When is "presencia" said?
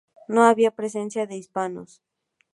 0.71-1.27